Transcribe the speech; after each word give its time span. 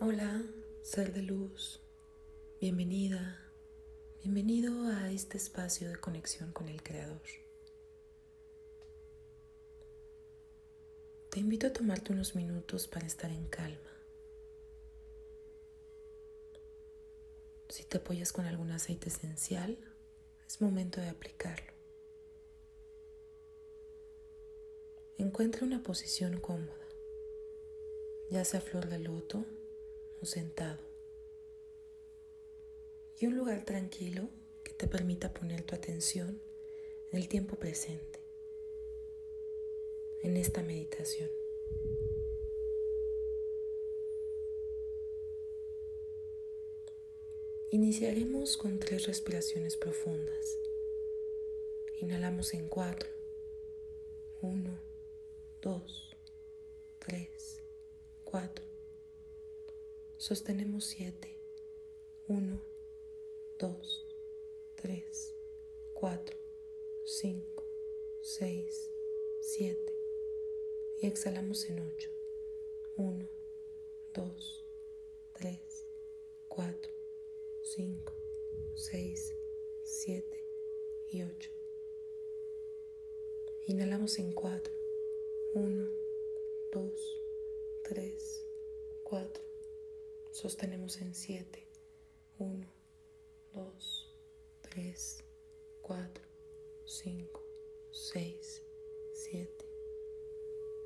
Hola, 0.00 0.44
ser 0.84 1.12
de 1.12 1.22
luz, 1.22 1.80
bienvenida, 2.60 3.50
bienvenido 4.22 4.86
a 4.86 5.10
este 5.10 5.36
espacio 5.36 5.88
de 5.88 5.96
conexión 5.96 6.52
con 6.52 6.68
el 6.68 6.84
Creador. 6.84 7.20
Te 11.32 11.40
invito 11.40 11.66
a 11.66 11.72
tomarte 11.72 12.12
unos 12.12 12.36
minutos 12.36 12.86
para 12.86 13.08
estar 13.08 13.28
en 13.32 13.48
calma. 13.48 13.90
Si 17.68 17.82
te 17.82 17.96
apoyas 17.98 18.32
con 18.32 18.44
algún 18.44 18.70
aceite 18.70 19.08
esencial, 19.08 19.76
es 20.46 20.60
momento 20.60 21.00
de 21.00 21.08
aplicarlo. 21.08 21.72
Encuentra 25.16 25.66
una 25.66 25.82
posición 25.82 26.38
cómoda, 26.38 26.86
ya 28.30 28.44
sea 28.44 28.60
flor 28.60 28.88
de 28.88 29.00
loto 29.00 29.44
sentado. 30.26 30.78
Y 33.18 33.26
un 33.26 33.36
lugar 33.36 33.64
tranquilo 33.64 34.28
que 34.62 34.72
te 34.72 34.86
permita 34.86 35.32
poner 35.32 35.62
tu 35.62 35.74
atención 35.74 36.40
en 37.10 37.18
el 37.18 37.28
tiempo 37.28 37.56
presente, 37.56 38.20
en 40.22 40.36
esta 40.36 40.62
meditación. 40.62 41.30
Iniciaremos 47.70 48.56
con 48.56 48.78
tres 48.78 49.06
respiraciones 49.06 49.76
profundas. 49.76 50.58
Inhalamos 52.00 52.54
en 52.54 52.66
cuatro. 52.66 53.10
Uno, 54.40 54.78
dos, 55.60 56.16
tres, 56.98 57.60
cuatro. 58.24 58.67
Sostenemos 60.28 60.84
siete. 60.84 61.34
Uno, 62.26 62.60
dos, 63.58 64.06
tres, 64.74 65.34
cuatro, 65.94 66.36
cinco, 67.02 67.64
seis, 68.20 68.90
siete. 69.40 69.96
Y 71.00 71.06
exhalamos 71.06 71.64
en 71.70 71.80
ocho. 71.80 72.10
Uno, 72.98 73.26
dos, 74.12 74.66
tres, 75.32 75.86
cuatro, 76.46 76.92
cinco, 77.62 78.12
seis, 78.74 79.34
siete 79.82 80.44
y 81.08 81.22
ocho. 81.22 81.50
Inhalamos 83.64 84.18
en 84.18 84.32
cuatro. 84.32 84.74
Uno, 85.54 85.88
dos, 86.70 87.18
tres, 87.82 88.44
cuatro. 89.02 89.47
Sostenemos 90.32 91.00
en 91.00 91.14
7. 91.14 91.66
1, 92.38 92.66
2, 93.54 94.16
3, 94.62 95.24
4, 95.82 96.24
5, 96.86 97.42
6, 97.90 98.62
7. 99.14 99.52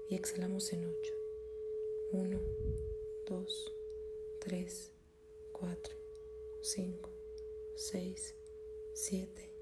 Y 0.09 0.15
exhalamos 0.15 0.73
en 0.73 0.87
8. 0.87 1.15
1, 2.13 2.41
2, 3.27 3.73
3, 4.41 4.93
4, 5.53 5.97
5, 6.63 7.11
6, 7.77 8.35
7 8.95 9.55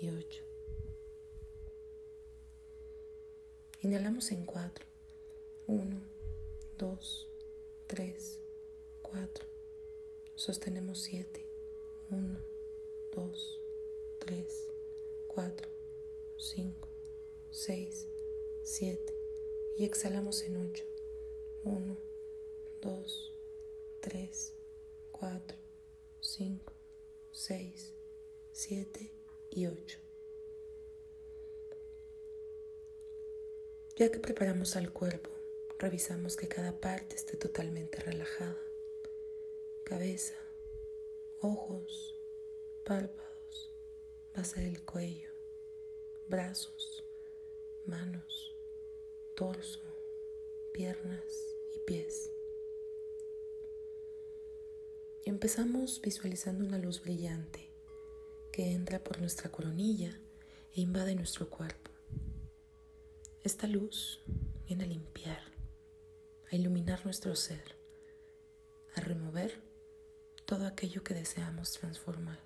y 0.00 0.08
8. 0.10 0.42
Inhalamos 3.82 4.30
en 4.30 4.46
4. 4.46 4.86
1, 5.66 6.00
2, 6.78 7.28
3, 7.88 8.41
4. 9.12 9.44
Sostenemos 10.36 11.02
7. 11.02 11.44
1, 12.10 12.38
2, 13.14 13.60
3, 14.20 14.68
4, 15.28 15.68
5, 16.38 16.88
6, 17.50 18.06
7. 18.62 19.14
Y 19.76 19.84
exhalamos 19.84 20.42
en 20.42 20.56
8. 20.56 20.84
1, 21.64 21.96
2, 22.80 23.32
3, 24.00 24.54
4, 25.12 25.58
5, 26.20 26.72
6, 27.32 27.92
7 28.52 29.12
y 29.50 29.66
8. 29.66 29.98
Ya 33.96 34.10
que 34.10 34.18
preparamos 34.20 34.74
al 34.76 34.90
cuerpo, 34.90 35.30
revisamos 35.78 36.36
que 36.36 36.48
cada 36.48 36.80
parte 36.80 37.14
esté 37.14 37.36
totalmente 37.36 38.00
relajada 38.00 38.56
cabeza, 39.84 40.34
ojos, 41.40 42.16
párpados, 42.84 43.70
base 44.34 44.60
del 44.60 44.82
cuello, 44.84 45.30
brazos, 46.28 47.04
manos, 47.86 48.54
torso, 49.36 49.82
piernas 50.72 51.56
y 51.74 51.80
pies. 51.80 52.32
Empezamos 55.24 56.00
visualizando 56.00 56.64
una 56.64 56.78
luz 56.78 57.02
brillante 57.02 57.68
que 58.50 58.72
entra 58.72 59.02
por 59.02 59.20
nuestra 59.20 59.50
coronilla 59.50 60.18
e 60.74 60.80
invade 60.80 61.14
nuestro 61.14 61.48
cuerpo. 61.50 61.90
Esta 63.42 63.66
luz 63.66 64.20
viene 64.66 64.84
a 64.84 64.86
limpiar, 64.86 65.42
a 66.50 66.56
iluminar 66.56 67.04
nuestro 67.04 67.34
ser, 67.34 67.76
a 68.94 69.00
remover 69.00 69.71
todo 70.46 70.66
aquello 70.66 71.02
que 71.02 71.14
deseamos 71.14 71.72
transformar. 71.72 72.38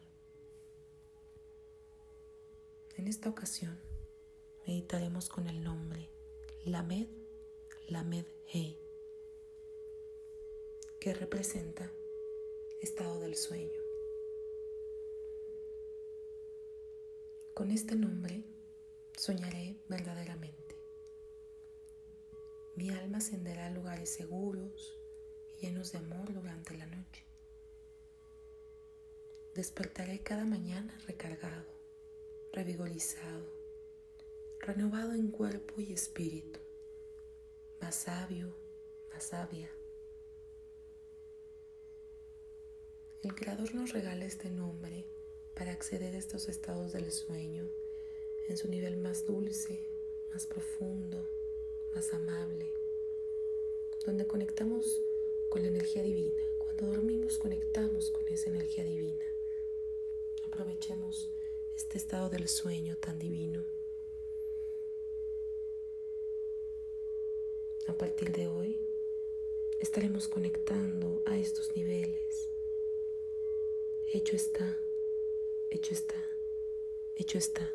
En 2.97 3.09
esta 3.09 3.29
ocasión 3.29 3.79
meditaremos 4.67 5.29
con 5.29 5.49
el 5.49 5.63
nombre 5.63 6.11
Lamed 6.65 7.09
Lamed 7.89 8.27
Hei, 8.53 8.77
que 11.01 11.15
representa 11.15 11.91
estado 12.81 13.21
del 13.21 13.37
sueño. 13.37 13.81
Con 17.55 17.71
este 17.71 17.95
nombre 17.95 18.45
soñaré 19.17 19.77
verdaderamente. 19.89 20.77
Mi 22.75 22.91
alma 22.91 23.19
ascenderá 23.19 23.67
a 23.67 23.71
lugares 23.71 24.11
seguros 24.11 24.99
y 25.57 25.67
llenos 25.67 25.93
de 25.93 25.99
amor 25.99 26.33
durante 26.33 26.77
la 26.77 26.87
noche. 26.87 27.25
Despertaré 29.57 30.19
cada 30.19 30.45
mañana 30.45 30.95
recargado, 31.07 31.65
revigorizado, 32.53 33.47
renovado 34.61 35.15
en 35.15 35.31
cuerpo 35.31 35.81
y 35.81 35.95
espíritu, 35.95 36.61
más 37.81 37.95
sabio, 37.95 38.55
más 39.11 39.25
sabia. 39.25 39.71
El 43.23 43.35
Creador 43.35 43.75
nos 43.75 43.95
regala 43.95 44.27
este 44.27 44.51
nombre 44.51 45.07
para 45.55 45.73
acceder 45.73 46.15
a 46.15 46.19
estos 46.19 46.51
estados 46.51 46.93
del 46.93 47.11
sueño 47.11 47.67
en 48.51 48.59
su 48.59 48.69
nivel 48.69 48.99
más 48.99 49.25
dulce, 49.25 49.89
más 50.35 50.47
profundo, 50.47 51.27
más 51.95 52.13
amable, 52.13 52.71
donde 54.05 54.27
conectamos 54.27 55.01
con 55.49 55.63
la 55.63 55.69
energía 55.69 56.03
divina. 56.03 56.43
Cuando 56.59 56.89
dormimos 56.89 57.39
conectamos 57.39 58.11
con 58.11 58.29
esa 58.29 58.51
energía 58.51 58.85
divina. 58.85 59.25
Aprovechemos 60.57 61.29
este 61.77 61.99
estado 61.99 62.31
del 62.31 62.49
sueño 62.49 62.97
tan 62.97 63.19
divino. 63.19 63.63
A 67.87 67.93
partir 67.93 68.33
de 68.33 68.49
hoy 68.49 68.81
estaremos 69.81 70.29
conectando 70.29 71.23
a 71.27 71.37
estos 71.37 71.77
niveles. 71.77 72.49
Hecho 74.15 74.35
está, 74.35 74.79
hecho 75.69 75.93
está, 75.93 76.25
hecho 77.17 77.37
está. 77.37 77.75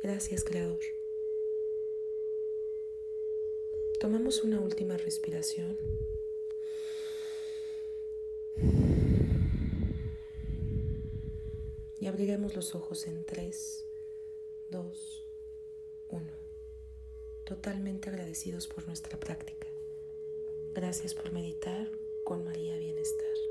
Gracias, 0.00 0.44
Creador. 0.44 0.78
Tomamos 3.98 4.44
una 4.44 4.60
última 4.60 4.96
respiración. 4.96 5.76
Abriremos 12.08 12.54
los 12.54 12.74
ojos 12.74 13.06
en 13.06 13.24
3, 13.24 13.84
2, 14.70 15.26
1. 16.10 16.24
Totalmente 17.44 18.08
agradecidos 18.08 18.66
por 18.66 18.86
nuestra 18.86 19.18
práctica. 19.18 19.66
Gracias 20.74 21.14
por 21.14 21.32
meditar 21.32 21.90
con 22.24 22.44
María 22.44 22.76
Bienestar. 22.76 23.47